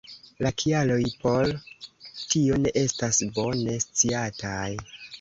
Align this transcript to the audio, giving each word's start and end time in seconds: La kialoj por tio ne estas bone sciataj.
La 0.45 0.51
kialoj 0.63 0.97
por 1.25 1.51
tio 1.75 2.59
ne 2.65 2.75
estas 2.87 3.23
bone 3.39 3.81
sciataj. 3.89 4.69